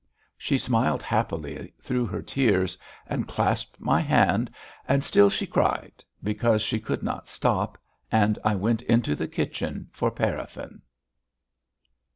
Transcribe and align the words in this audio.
She 0.35 0.57
smiled 0.57 1.03
happily 1.03 1.73
through 1.79 2.07
her 2.07 2.23
tears 2.23 2.75
and 3.05 3.27
clasped 3.27 3.79
my 3.79 3.99
hand, 4.01 4.49
and 4.87 5.03
still 5.03 5.29
she 5.29 5.45
cried, 5.45 6.03
because 6.23 6.63
she 6.63 6.79
could 6.79 7.03
not 7.03 7.27
stop, 7.27 7.77
and 8.11 8.39
I 8.43 8.55
went 8.55 8.81
into 8.81 9.13
the 9.13 9.27
kitchen 9.27 9.89
for 9.91 10.09
paraffin. 10.09 10.81